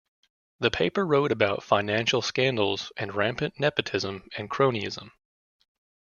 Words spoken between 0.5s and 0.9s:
The